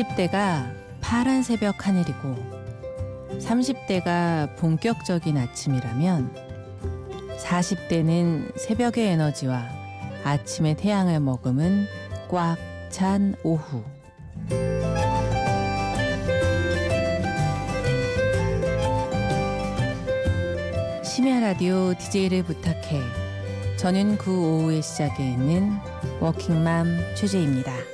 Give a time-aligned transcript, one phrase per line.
[0.00, 2.36] 20대가 파란 새벽 하늘이고
[3.38, 6.34] 30대가 본격적인 아침이라면
[7.38, 9.66] 40대는 새벽의 에너지와
[10.24, 11.86] 아침의 태양을 머금은
[12.28, 12.56] 꽉
[12.90, 13.84] 찬 오후.
[21.04, 23.00] 심야 라디오 DJ를 부탁해.
[23.76, 25.78] 저는 그 오후의 시작에 있는
[26.20, 27.89] 워킹맘 최재입니다.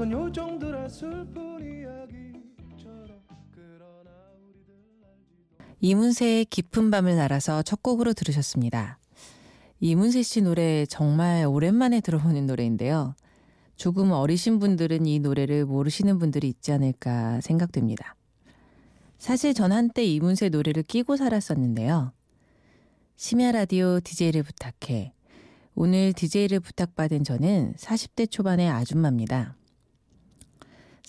[0.00, 3.20] 작은 요정들의 슬픈 이야기처럼
[3.52, 4.10] 그러나
[4.48, 4.72] 우리들
[5.04, 8.98] 알지도 이문세의 깊은 밤을 날아서 첫 곡으로 들으셨습니다.
[9.80, 13.14] 이문세 씨 노래 정말 오랜만에 들어보는 노래인데요.
[13.76, 18.16] 조금 어리신 분들은 이 노래를 모르시는 분들이 있지 않을까 생각됩니다.
[19.18, 22.12] 사실 전 한때 이문세 노래를 끼고 살았었는데요.
[23.16, 25.12] 심야 라디오 DJ를 부탁해.
[25.74, 29.59] 오늘 DJ를 부탁받은 저는 40대 초반의 아줌마입니다.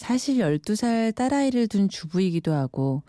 [0.01, 3.03] 사실 12살 딸아이를 둔 주부이기도 하고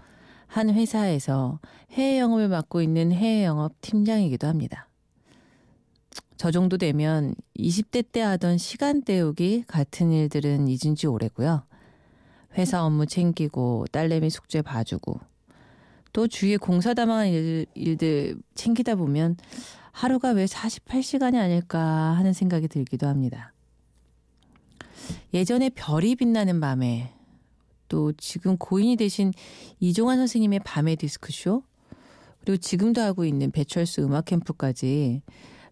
[0.47, 1.59] 한 회사에서
[1.93, 4.91] 해외 영업을 맡고 있는 해외 영업 팀장이기도 합니다.
[6.37, 11.65] 저 정도 되면 20대 때 하던 시간 때우기 같은 일들은 잊은 지 오래고요.
[12.59, 15.19] 회사 업무 챙기고 딸내미 숙제 봐주고
[16.13, 19.39] 또 주위에 공사담한 일, 일들 챙기다 보면
[19.92, 23.52] 하루가 왜 48시간이 아닐까 하는 생각이 들기도 합니다.
[25.34, 27.12] 예전에 별이 빛나는 밤에
[27.89, 29.33] 또 지금 고인이 되신
[29.80, 31.62] 이종환 선생님의 밤의 디스크쇼
[32.40, 35.22] 그리고 지금도 하고 있는 배철수 음악 캠프까지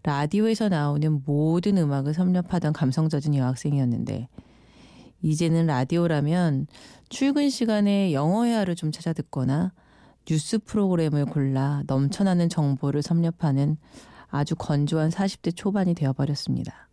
[0.03, 4.29] 라디오에서 나오는 모든 음악을 섭렵하던 감성 젖은 여학생이었는데
[5.21, 6.67] 이제는 라디오라면
[7.09, 9.73] 출근 시간에 영어 회화를 좀 찾아 듣거나
[10.25, 13.77] 뉴스 프로그램을 골라 넘쳐나는 정보를 섭렵하는
[14.29, 16.90] 아주 건조한 40대 초반이 되어버렸습니다.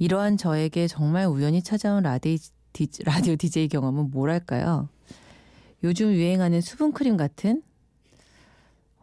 [0.00, 2.38] 이러한 저에게 정말 우연히 찾아온 라디,
[2.72, 4.88] 디, 라디오 DJ 경험은 뭐랄까요?
[5.84, 7.62] 요즘 유행하는 수분크림 같은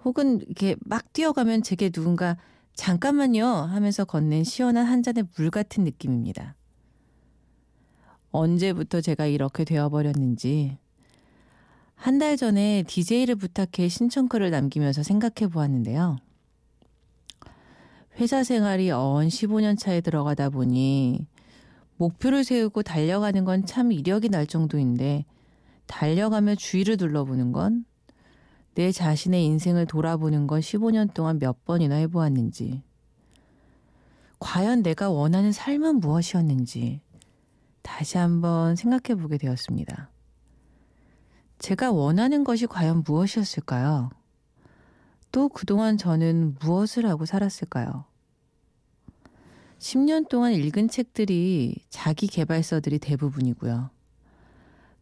[0.04, 2.36] 혹은 이렇게 막 뛰어가면 제게 누군가
[2.74, 6.56] 잠깐만요 하면서 건넨 시원한 한 잔의 물 같은 느낌입니다.
[8.32, 10.78] 언제부터 제가 이렇게 되어버렸는지
[11.96, 16.18] 한 달 전에 DJ를 부탁해 신청글을 남기면서 생각해 보았는데요.
[18.20, 21.28] 회사 생활이 어언 15년 차에 들어가다 보니
[21.98, 25.26] 목표를 세우고 달려가는 건 참 이력이 날 정도인데
[25.88, 27.86] 달려가며 주위를 둘러보는 건
[28.78, 32.84] 내 자신의 인생을 돌아보는 건 15년 동안 몇 번이나 해보았는지
[34.38, 37.02] 과연 내가 원하는 삶은 무엇이었는지
[37.82, 40.12] 다시 한번 생각해 보게 되었습니다.
[41.58, 44.12] 제가 원하는 것이 과연 무엇이었을까요?
[45.38, 48.06] 또 그동안 저는 무엇을 하고 살았을까요?
[49.78, 53.92] 10년 동안 읽은 책들이 자기 개발서들이 대부분이고요.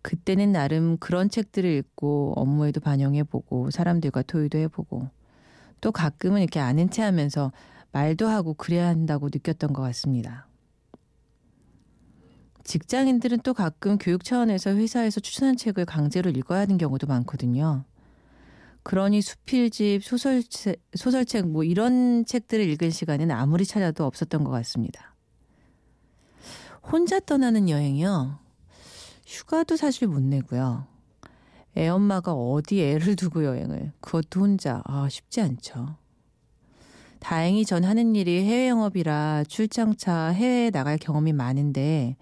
[0.02, 5.08] 그때는 나름 그런 책들을 읽고 업무에도 반영해보고 사람들과 토의도 해보고
[5.80, 7.54] 또 가끔은 이렇게 아는 체 하면서
[7.94, 10.50] 말도 하고 그래야 한다고 느꼈던 것 같습니다.
[12.66, 17.86] 직장인들은 또 가끔 교육 차원에서 회사에서 추천한 책을 강제로 읽어야 하는 경우도 많거든요.
[18.86, 25.16] 그러니 수필집, 소설책, 소설책 뭐 이런 책들을 읽은 시간은 아무리 찾아도 없었던 것 같습니다.
[26.84, 28.38] 혼자 떠나는 여행이요.
[29.26, 30.86] 휴가도 사실 못 내고요.
[31.76, 35.98] 애 엄마가 어디 애를 두고 여행을 그것도 혼자 아 쉽지 않죠.
[37.20, 42.18] 다행히 전 하는 일이 해외 영업이라 출장차 해외에 나갈 경험이 많은데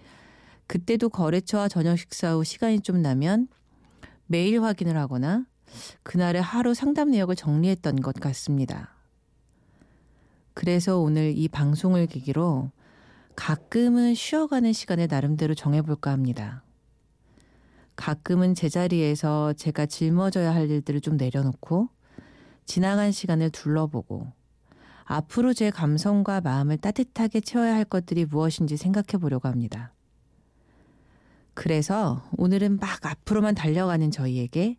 [0.68, 3.50] 그때도 거래처와 저녁 식사 후 시간이 좀 나면
[4.28, 5.46] 메일 확인을 하거나
[6.04, 8.96] 그날의 하루 상담 내역을 정리했던 것 같습니다.
[10.54, 12.72] 그래서 오늘 이 방송을 계기로
[13.36, 16.64] 가끔은 쉬어가는 시간을 나름대로 정해볼까 합니다.
[17.96, 21.90] 가끔은 제자리에서 제가 짊어져야 할 일들을 좀 내려놓고
[22.66, 24.32] 지나간 시간을 둘러보고
[25.06, 29.94] 앞으로 제 감성과 마음을 따뜻하게 채워야 할 것들이 무엇인지 생각해 보려고 합니다.
[31.54, 34.78] 그래서 오늘은 막 앞으로만 달려가는 저희에게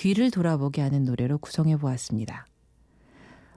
[0.00, 2.46] 뒤를 돌아보게 하는 노래로 구성해 보았습니다.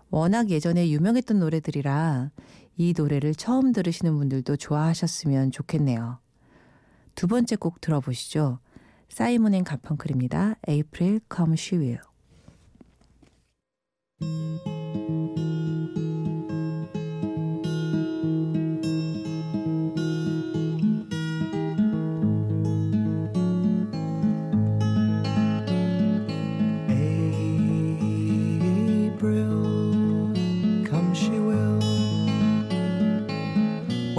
[0.09, 2.31] 워낙 예전에 유명했던 노래들이라
[2.75, 6.19] 이 노래를 처음 들으시는 분들도 좋아하셨으면 좋겠네요.
[7.15, 8.59] 두 번째 곡 들어보시죠.
[9.07, 10.55] 사이먼 앤 가펑클입니다.
[10.67, 12.01] April Come She Will.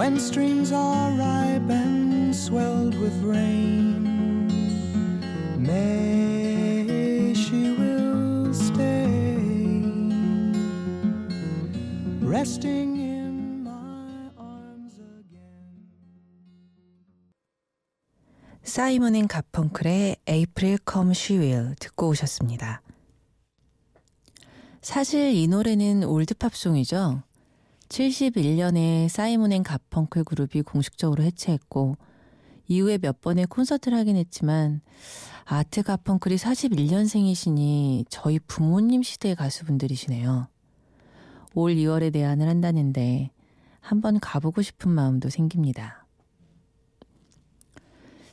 [0.04, 4.46] When streams are ripe and swelled with rain.
[5.56, 9.38] May she will stay,
[12.20, 15.80] resting in my arms again.
[18.62, 22.82] 사이먼 앤 가펑클의 April Come She Will 듣고 오셨습니다.
[24.82, 27.22] 사실 이 노래는 올드팝송이죠.
[27.94, 31.96] 71년에 사이먼 앤 가펑클 그룹이 공식적으로 해체했고
[32.67, 34.81] 이후에 몇 번의 콘서트를 하긴 했지만
[35.44, 40.49] 아트 가펑클이 41년생이시니 저희 부모님 시대의 가수분들이시네요.
[41.55, 43.31] 올 2월에 내한을 한다는데
[43.81, 46.06] 한번 가보고 싶은 마음도 생깁니다.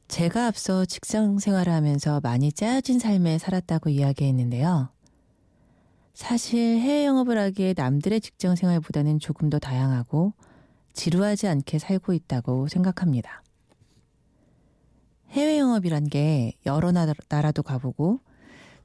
[0.07, 4.89] 제가 앞서 직장 생활을 하면서 많이 짜여진 삶에 살았다고 이야기했는데요.
[6.13, 10.33] 사실 해외 영업을 하기에 남들의 직장 생활보다는 조금 더 다양하고
[10.93, 13.43] 지루하지 않게 살고 있다고 생각합니다.
[15.29, 18.19] 해외 영업이란 게 여러 나라도 가보고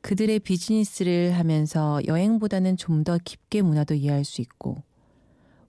[0.02, 4.82] 그들의 비즈니스를 하면서 여행보다는 좀 더 깊게 문화도 이해할 수 있고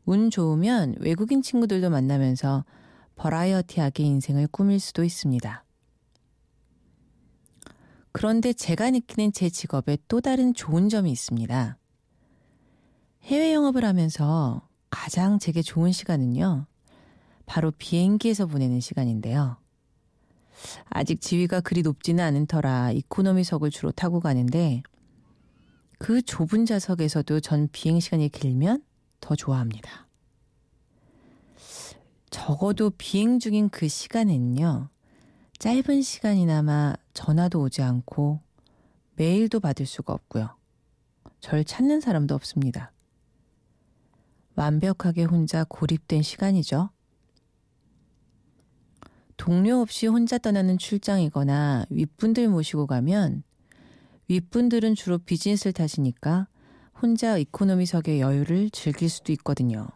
[0.05, 2.63] 운 좋으면 외국인 친구들도 만나면서
[3.15, 5.63] 버라이어티하게 인생을 꾸밀 수도 있습니다.
[8.17, 11.77] 그런데 제가 느끼는 제 직업에 또 다른 좋은 점이 있습니다.
[13.21, 16.65] 해외 영업을 하면서 가장 제게 좋은 시간은요.
[17.45, 19.57] 바로 비행기에서 보내는 시간인데요.
[20.89, 24.81] 아직 지위가 그리 높지는 않은 터라 이코노미석을 주로 타고 가는데
[25.99, 28.83] 그 좁은 좌석에서도 전 비행 시간이 길면
[29.21, 30.07] 더 좋아합니다.
[32.31, 34.89] 적어도 비행 중인 그 시간에는요.
[35.59, 38.41] 짧은 시간이나마 전화도 오지 않고
[39.15, 40.55] 메일도 받을 수가 없고요.
[41.39, 42.91] 절 찾는 사람도 없습니다.
[44.55, 46.91] 완벽하게 혼자 고립된 시간이죠.
[49.35, 53.41] 동료 없이 혼자 떠나는 출장이거나 윗분들 모시고 가면
[54.27, 56.47] 윗분들은 주로 비즈니스를 타시니까
[57.01, 59.87] 혼자 이코노미석의 여유를 즐길 수도 있거든요.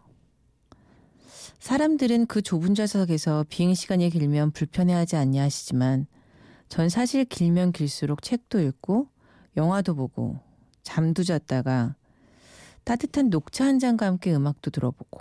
[1.61, 6.07] 사람들은 그 좁은 좌석에서 비행 시간이 길면 불편해하지 않냐 하시지만
[6.69, 9.07] 전 사실 길면 길수록 책도 읽고
[9.55, 10.39] 영화도 보고
[10.81, 11.95] 잠도 잤다가
[12.83, 15.19] 따뜻한 녹차 한 잔과 함께 음악도 들어보고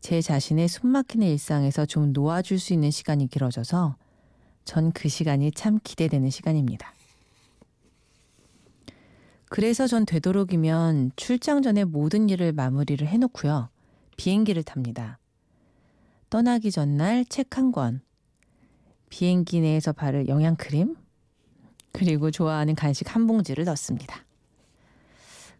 [0.00, 3.96] 제 자신의 숨막히는 일상에서 좀 놓아줄 수 있는 시간이 길어져서
[4.66, 6.92] 전 그 시간이 참 기대되는 시간입니다.
[9.48, 13.70] 그래서 전 되도록이면 출장 전에 모든 일을 마무리를 해놓고요.
[14.18, 15.18] 비행기를 탑니다.
[16.28, 18.02] 떠나기 전날 책 한 권,
[19.08, 20.96] 비행기 내에서 바를 영양 크림,
[21.92, 24.26] 그리고 좋아하는 간식 한 봉지를 넣습니다.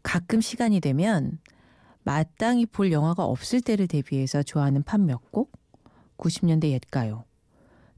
[0.03, 1.39] 가끔 시간이 되면
[2.03, 5.53] 마땅히 볼 영화가 없을 때를 대비해서 좋아하는 팝 몇 곡,
[6.19, 7.25] 90년대 옛 가요,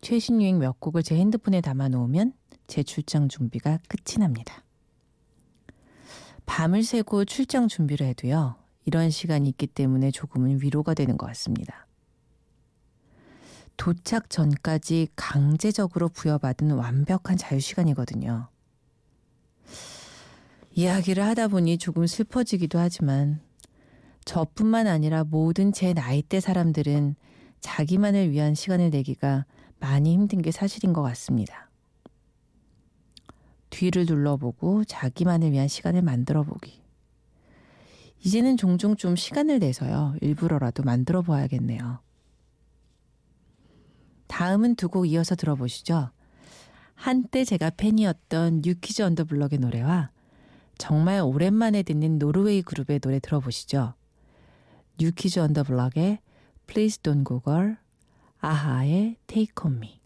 [0.02, 2.34] 최신 유행 몇 곡을 제 핸드폰에 담아 놓으면
[2.66, 4.62] 제 출장 준비가 끝이 납니다.
[6.46, 8.59] 밤을 새고 출장 준비를 해도요.
[8.90, 11.86] 이런 시간이 있기 때문에 조금은 위로가 되는 것 같습니다.
[13.76, 18.48] 도착 전까지 강제적으로 부여받은 완벽한 자유시간이거든요.
[20.72, 23.40] 이야기를 하다 보니 조금 슬퍼지기도 하지만
[24.24, 27.14] 저뿐만 아니라 모든 제 나이대 사람들은
[27.60, 29.46] 자기만을 위한 시간을 내기가
[29.78, 31.70] 많이 힘든 게 사실인 것 같습니다.
[33.70, 36.80] 뒤를 둘러보고 자기만을 위한 시간을 만들어 보기.
[38.22, 40.14] 이제는 종종 좀 시간을 내서요.
[40.20, 42.00] 일부러라도 만들어 보아야겠네요.
[44.26, 46.10] 다음은 두 곡 이어서 들어보시죠.
[46.94, 50.10] 한때 제가 팬이었던 뉴키즈 온 더 블록의 노래와
[50.78, 53.94] 정말 오랜만에 듣는 노르웨이 그룹의 노래 들어보시죠.
[54.98, 56.18] 뉴키즈 온 더 블록의
[56.66, 57.76] Please Don't Go Girl,
[58.40, 59.99] 아하의 Take On Me.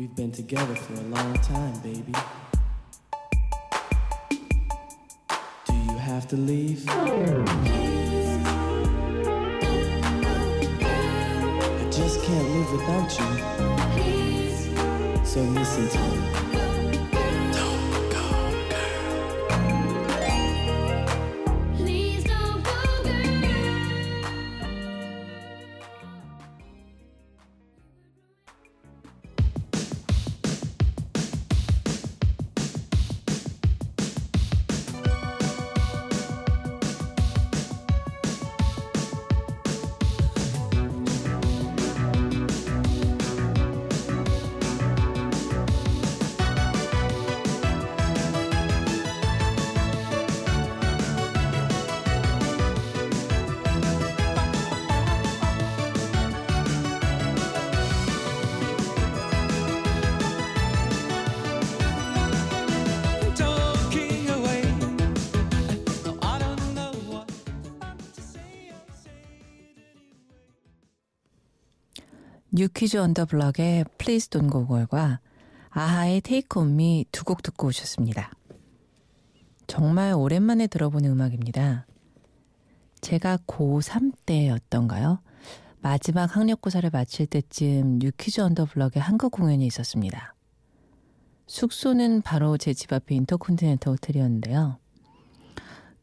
[0.00, 2.14] We've been together for a long time, baby.
[5.66, 6.88] Do you have to leave?
[6.88, 7.44] I
[11.92, 13.26] just can't live without you.
[15.26, 16.49] So listen to me.
[72.60, 75.20] 뉴키즈 온 더 블록의 Don't Go Girl과
[75.70, 76.20] 아하의
[76.54, 78.30] On Me 두곡 듣고 오셨습니다.
[79.66, 81.86] 정말 오랜만에 들어보는 음악입니다.
[83.00, 85.22] 제가 고3 때였던가요?
[85.80, 90.34] 마지막 학력고사를 마칠 때쯤 뉴키즈 온 더 블록의 한국 공연이 있었습니다.
[91.46, 94.76] 숙소는 바로 제 집 앞에 인터컨티넨탈 호텔이었는데요.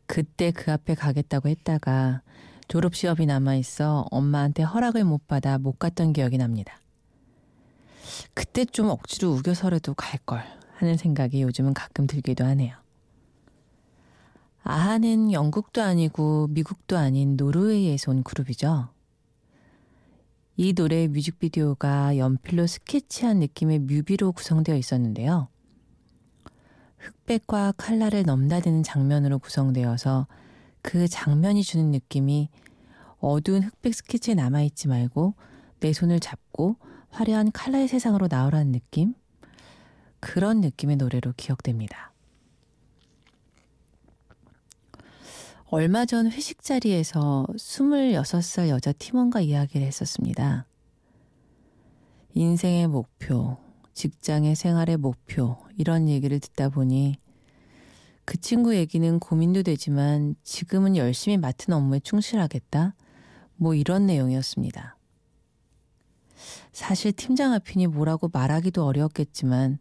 [0.07, 2.23] 그때 그 앞에 가겠다고 했다가
[2.67, 6.81] 졸업 시험이 남아 있어 엄마한테 허락을 못 받아 못 갔던 기억이 납니다.
[8.33, 10.43] 그때 좀 억지로 우겨서라도 갈걸
[10.75, 12.75] 하는 생각이 요즘은 가끔 들기도 하네요.
[14.63, 18.89] 아하는 영국도 아니고 미국도 아닌 노르웨이에서 온 그룹이죠.
[20.57, 25.47] 이 노래의 뮤직비디오가 연필로 스케치한 느낌의 뮤비로 구성되어 있었는데요.
[26.97, 30.27] 흑백과 칼라를 넘나드는 장면으로 구성되어서
[30.87, 32.47] 그 장면이 주는 느낌이
[33.19, 35.33] 어두운 흑백 스케치에 남아있지 말고
[35.81, 36.77] 내 손을 잡고
[37.09, 39.13] 화려한 칼라의 세상으로 나오라는 느낌?
[40.21, 42.13] 그런 느낌의 노래로 기억됩니다.
[45.65, 50.67] 얼마 전 회식 자리에서 26살 여자 팀원과 이야기를 했었습니다.
[52.33, 53.57] 인생의 목표,
[53.93, 57.17] 직장의 생활의 목표, 이런 얘기를 듣다 보니
[58.27, 62.93] 그 친구 얘기는 고민도 되지만 지금은 열심히 맡은 업무에 충실하겠다?
[63.55, 64.97] 뭐 이런 내용이었습니다.
[66.73, 69.79] 사실 팀장 앞이니 뭐라고 말하기도 어려웠겠지만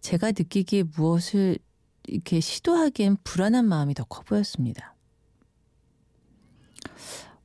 [0.00, 1.58] 제가 느끼기에 무엇을
[2.08, 4.96] 이렇게 시도하기엔 불안한 마음이 더 커 보였습니다.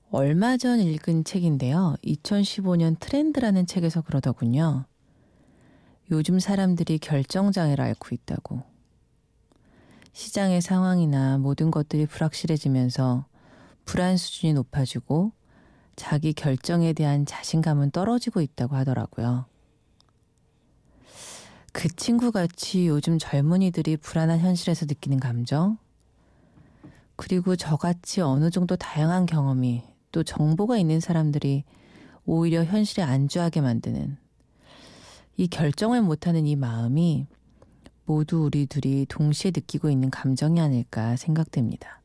[0.09, 1.95] 얼마 전 읽은 책인데요.
[2.03, 4.85] 2015년 트렌드라는 책에서 그러더군요.
[6.09, 8.68] 요즘 사람들이 결정장애를 앓고 있다고.
[10.19, 13.23] 시장의 상황이나 모든 것들이 불확실해지면서
[13.85, 15.31] 불안 수준이 높아지고
[15.95, 19.45] 자기 결정에 대한 자신감은 떨어지고 있다고 하더라고요.
[21.71, 25.77] 그 친구 같이 요즘 젊은이들이 불안한 현실에서 느끼는 감정,
[27.15, 31.63] 그리고 저같이 어느 정도 다양한 경험이 또 정보가 있는 사람들이
[32.25, 34.17] 오히려 현실에 안주하게 만드는
[35.37, 37.25] 이 결정을 못하는 이 마음이
[38.09, 42.01] 모두 우리 둘이 동시에 느끼고 있는 감정이 아닐까 생각됩니다.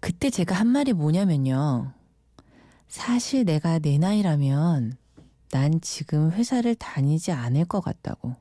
[0.00, 1.94] 그때 제가 한 말이 뭐냐면요.
[2.88, 4.98] 사실 내가 내 나이라면
[5.50, 8.36] 난 지금 회사를 다니지 않을 것 같다고.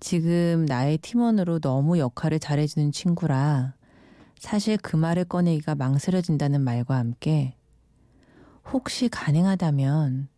[0.00, 3.74] 지금 나의 팀원으로 너무 역할을 잘해주는 친구라
[4.40, 7.54] 사실 그 말을 꺼내기가 망설여진다는 말과 함께
[8.72, 10.30] 혹시 가능하다면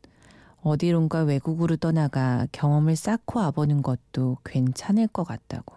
[0.63, 5.77] 어디론가 외국으로 떠나가 경험을 쌓고 와보는 것도 괜찮을 것 같다고.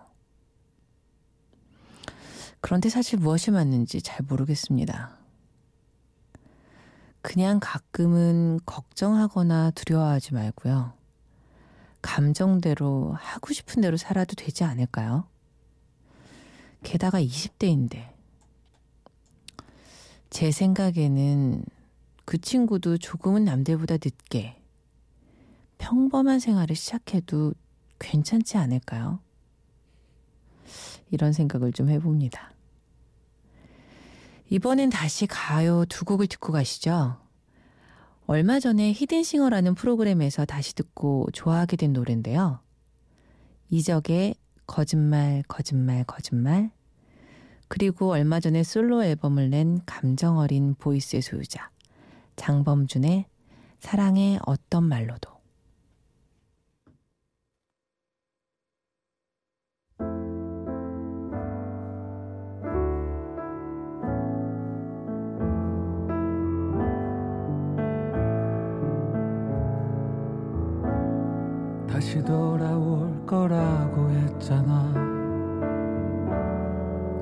[2.61, 5.17] 그런데 사실 무엇이 맞는지 잘 모르겠습니다.
[7.21, 10.93] 그냥 가끔은 걱정하거나 두려워하지 말고요.
[12.01, 15.27] 감정대로 하고 싶은 대로 살아도 되지 않을까요?
[16.83, 18.09] 게다가 20대인데.
[20.31, 21.63] 제 생각에는
[22.25, 24.60] 그 친구도 조금은 남들보다 늦게
[25.81, 27.55] 평범한 생활을 시작해도
[27.97, 29.19] 괜찮지 않을까요?
[31.09, 32.53] 이런 생각을 좀 해봅니다.
[34.49, 37.17] 이번엔 다시 가요 두 곡을 듣고 가시죠.
[38.27, 42.59] 얼마 전에 히든싱어라는 프로그램에서 다시 듣고 좋아하게 된 노래인데요.
[43.71, 44.35] 이적의
[44.67, 46.69] 거짓말, 거짓말, 거짓말.
[47.67, 51.71] 그리고 얼마 전에 솔로 앨범을 낸 감정 어린 보이스의 소유자.
[52.35, 53.25] 장범준의
[53.79, 55.40] 사랑의 어떤 말로도.
[72.01, 74.91] 다시 돌아올 거라고 했잖아.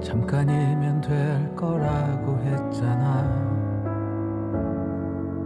[0.01, 3.27] 잠깐이면 될 거라고 했잖아.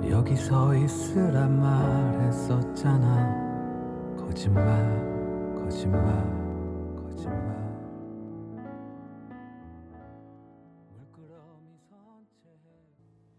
[0.08, 4.16] 여기 서 있으란 말 했었잖아.
[4.20, 4.64] 거짓말
[5.56, 6.04] 거짓말
[6.96, 7.44] 거짓말.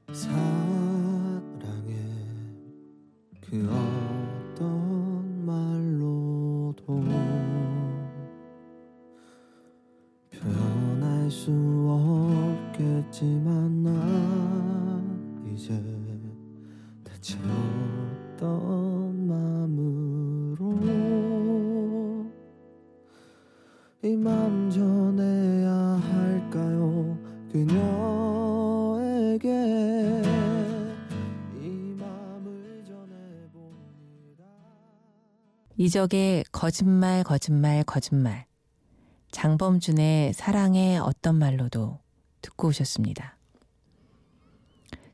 [0.09, 0.29] 선체.
[0.29, 1.95] 사랑해
[3.49, 5.04] 그 어떤
[35.85, 38.47] 이적의 거짓말, 거짓말, 거짓말.
[39.33, 42.01] 장범준의 사랑의 어떤 말로도
[42.41, 43.37] 듣고 오셨습니다.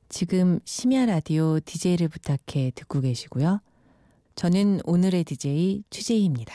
[0.09, 3.61] 지금 심야 라디오 DJ를 부탁해 듣고 계시고요.
[4.37, 6.55] 저는 오늘의 DJ 취재희입니다.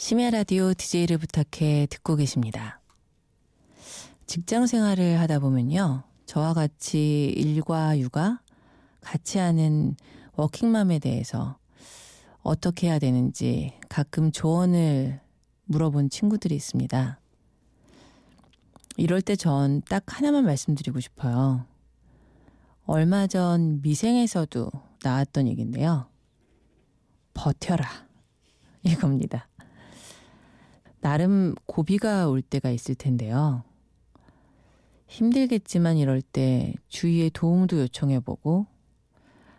[0.00, 2.80] 심야 라디오 DJ를 부탁해 듣고 계십니다.
[4.26, 6.04] 직장 생활을 하다 보면요.
[6.24, 8.40] 저와 같이 일과 육아,
[9.02, 9.94] 같이 하는
[10.36, 11.58] 워킹맘에 대해서
[12.42, 15.20] 어떻게 해야 되는지 가끔 조언을
[15.66, 17.20] 물어본 친구들이 있습니다.
[18.96, 21.66] 이럴 때 전 딱 하나만 말씀드리고 싶어요.
[22.86, 24.70] 얼마 전 미생에서도
[25.04, 26.06] 나왔던 얘기인데요.
[27.34, 27.86] 버텨라.
[28.82, 29.46] 이겁니다.
[31.00, 33.64] 나름 고비가 올 때가 있을 텐데요.
[35.08, 38.66] 힘들겠지만 이럴 때 주위의 도움도 요청해보고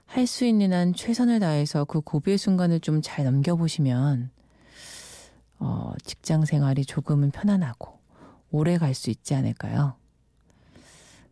[0.05, 4.29] 할 수 있는 한 최선을 다해서 그 고비의 순간을 좀 잘 넘겨보시면
[5.59, 7.99] 어, 직장 생활이 조금은 편안하고
[8.51, 9.95] 오래 갈 수 있지 않을까요?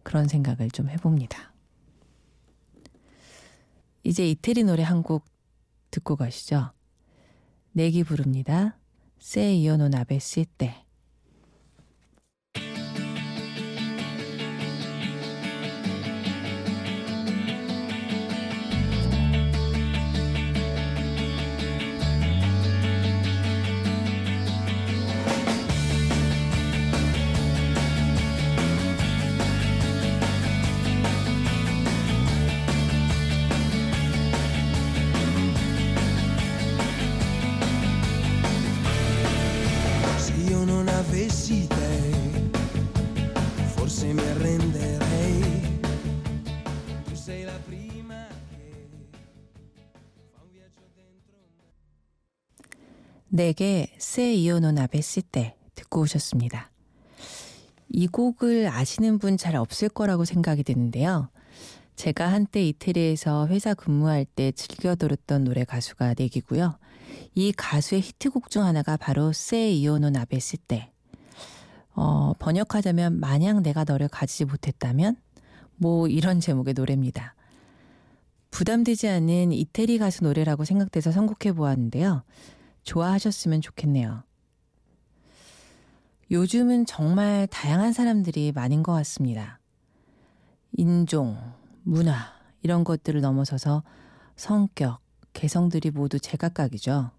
[0.04, 1.54] 그런 생각을 좀 해봅니다.
[4.04, 5.26] 이제 이태리 노래 한 곡
[5.92, 6.72] 듣고 가시죠.
[7.74, 8.79] 내기 부릅니다.
[9.94, 10.74] Avessi te.
[10.74, 10.89] Se
[53.30, 53.88] 내게
[54.58, 56.72] non avessi te 듣고 오셨습니다.
[57.90, 61.30] 이 곡을 아시는 분 잘 없을 거라고 생각이 드는데요.
[61.96, 66.78] 제가 한때 이태리에서 회사 근무할 때 즐겨 들었던 노래 가수가 내기고요.
[67.36, 69.32] 이 가수의 히트곡 중 하나가 바로
[69.96, 70.88] non avessi te.
[71.96, 75.18] 어, 번역하자면 만약 내가 너를 가지지 못했다면
[75.76, 77.36] 뭐 이런 제목의 노래입니다.
[78.52, 82.24] 부담되지 않은 이태리 가수 노래라고 생각돼서 선곡해 보았는데요.
[82.84, 84.24] 좋아하셨으면 좋겠네요.
[86.32, 89.60] 요즘은 정말 다양한 사람들이 많은 것 같습니다.
[90.74, 91.38] 인종,
[91.84, 93.84] 문화, 이런 것들을 넘어서서
[94.36, 95.00] 성격,
[95.34, 97.12] 개성들이 모두 제각각이죠.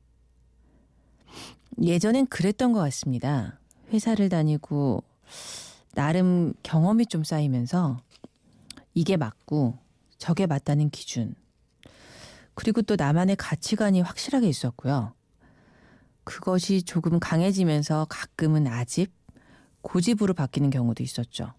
[1.83, 3.59] 예전엔 그랬던 것 같습니다.
[3.93, 5.03] 회사를 다니고
[5.95, 8.01] 나름 경험이 좀 쌓이면서
[8.95, 9.79] 이게 맞고
[10.19, 11.35] 저게 맞다는 기준.
[12.55, 15.15] 그리고 또 나만의 가치관이 확실하게 있었고요.
[16.25, 19.13] 그것이 조금 강해지면서 가끔은 아집,
[19.83, 21.53] 고집으로 바뀌는 경우도 있었죠.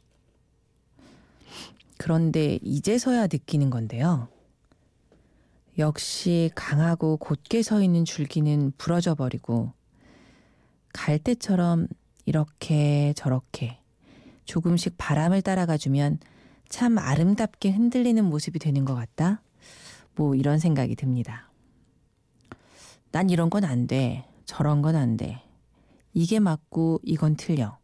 [1.97, 4.27] 그런데 이제서야 느끼는 건데요.
[5.77, 9.73] 역시 강하고 곧게 서 있는 줄기는 부러져 버리고
[10.93, 11.87] 갈대처럼
[12.25, 13.79] 이렇게 저렇게
[14.45, 16.19] 조금씩 바람을 따라가 주면
[16.69, 19.41] 참 아름답게 흔들리는 모습이 되는 것 같다.
[20.15, 21.49] 뭐 이런 생각이 듭니다.
[23.11, 24.25] 난 이런 건 안 돼.
[24.51, 25.41] 저런 건 안 돼.
[26.13, 27.77] 이게 맞고 이건 틀려.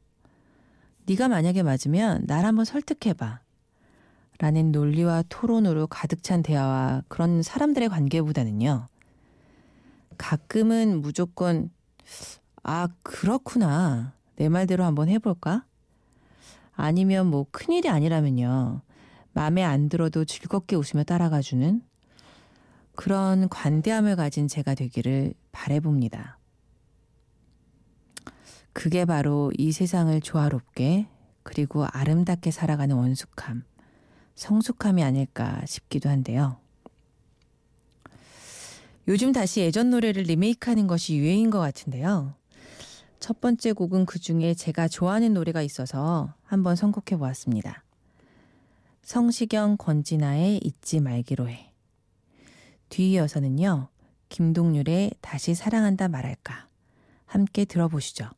[1.05, 3.39] 네가 만약에 맞으면 날 한번 설득해봐.
[4.39, 8.85] 라는 논리와 토론으로 가득 찬 대화와 그런 사람들의 관계보다는요.
[10.17, 11.71] 가끔은 무조건
[12.63, 15.63] 아 그렇구나 내 말대로 한번 해볼까?
[16.75, 18.81] 아니면 뭐 큰일이 아니라면요.
[19.31, 21.81] 마음에 안 들어도 즐겁게 웃으며 따라가주는
[22.93, 26.36] 그런 관대함을 가진 제가 되기를 바래봅니다.
[28.77, 31.07] 그게 바로 이 세상을 조화롭게
[31.41, 33.63] 그리고 아름답게 살아가는 원숙함,
[34.35, 36.59] 성숙함이 아닐까 싶기도 한데요.
[39.07, 42.35] 요즘 다시 예전 노래를 리메이크하는 것이 유행인 것 같은데요.
[43.19, 47.83] 첫 번째 곡은 그 중에 제가 좋아하는 노래가 있어서 한번 선곡해 보았습니다.
[49.01, 51.73] 성시경 권진아의 잊지 말기로 해.
[52.89, 53.89] 뒤이어서는요,
[54.29, 56.67] 김동률의 다시 사랑한다 말할까.
[57.25, 58.29] 함께 들어보시죠.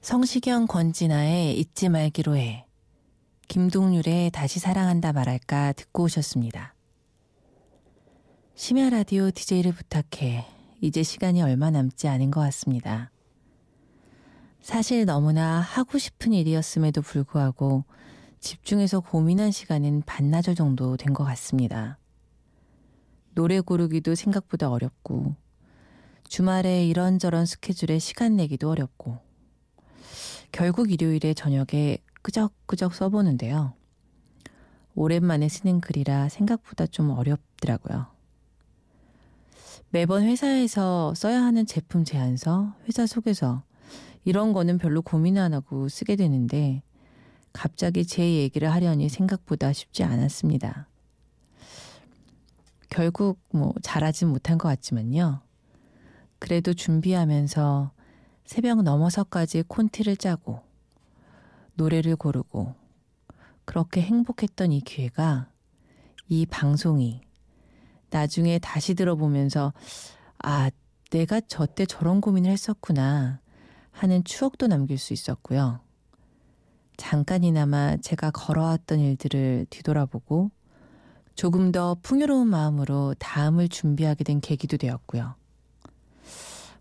[0.00, 2.66] 성시경 권진아의 잊지 말기로 해.
[3.48, 6.74] 김동률의 다시 사랑한다 말할까 듣고 오셨습니다.
[8.54, 10.46] 심야 라디오 DJ를 부탁해.
[10.80, 13.10] 이제 시간이 얼마 남지 않은 것 같습니다.
[14.62, 17.84] 사실 너무나 하고 싶은 일이었음에도 불구하고
[18.40, 21.98] 집중해서 고민한 시간은 반나절 정도 된 것 같습니다.
[23.34, 25.36] 노래 고르기도 생각보다 어렵고,
[26.26, 29.18] 주말에 이런저런 스케줄에 시간 내기도 어렵고,
[30.52, 33.74] 결국 일요일에 저녁에 끄적끄적 써보는데요.
[34.94, 38.06] 오랜만에 쓰는 글이라 생각보다 좀 어렵더라고요.
[39.90, 43.62] 매번 회사에서 써야 하는 제품 제안서, 회사 속에서
[44.24, 46.82] 이런 거는 별로 고민 안 하고 쓰게 되는데
[47.52, 50.88] 갑자기 제 얘기를 하려니 생각보다 쉽지 않았습니다.
[52.88, 55.40] 결국 뭐 잘하진 못한 것 같지만요.
[56.38, 57.92] 그래도 준비하면서
[58.50, 60.60] 새벽 넘어서까지 콘티를 짜고
[61.74, 62.74] 노래를 고르고
[63.64, 65.46] 그렇게 행복했던 이 기회가
[66.28, 67.20] 이 방송이
[68.10, 69.72] 나중에 다시 들어보면서
[70.42, 70.68] 아,
[71.12, 73.38] 내가 저때 저런 고민을 했었구나
[73.92, 75.78] 하는 추억도 남길 수 있었고요.
[76.96, 80.50] 잠깐이나마 제가 걸어왔던 일들을 뒤돌아보고
[81.36, 85.39] 조금 더 풍요로운 마음으로 다음을 준비하게 된 계기도 되었고요.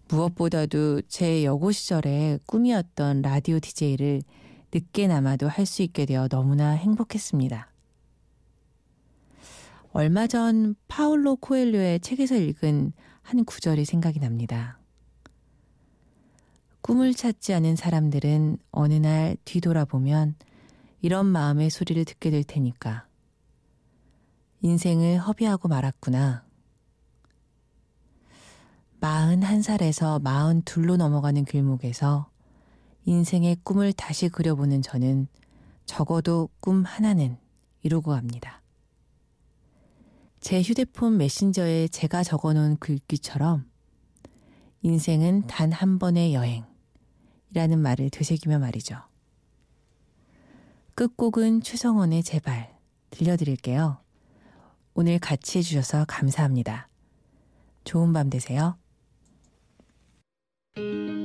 [0.09, 4.21] 무엇보다도 제 여고 시절의 꿈이었던 라디오 DJ를
[4.73, 7.71] 늦게나마도 할 수 있게 되어 너무나 행복했습니다.
[9.91, 14.79] 얼마 전 파울로 코엘료의 책에서 읽은 한 구절이 생각이 납니다.
[16.81, 20.35] 꿈을 찾지 않은 사람들은 어느 날 뒤돌아보면
[21.01, 23.05] 이런 마음의 소리를 듣게 될 테니까.
[24.61, 26.48] 인생을 허비하고 말았구나.
[29.01, 32.29] 마흔 한 살에서 마흔 둘로 넘어가는 길목에서
[33.05, 35.27] 인생의 꿈을 다시 그려보는 저는
[35.85, 37.37] 적어도 꿈 하나는
[37.81, 38.61] 이루고 갑니다.
[40.41, 43.69] 제 휴대폰 메신저에 제가 적어놓은 글귀처럼
[44.81, 48.97] 인생은 단 한 번의 여행이라는 말을 되새기며 말이죠.
[50.95, 52.77] 끝곡은 최성원의 제발
[53.11, 53.97] 들려드릴게요.
[54.93, 56.89] 오늘 같이 해주셔서 감사합니다.
[57.85, 58.77] 좋은 밤 되세요.
[60.79, 61.18] 제발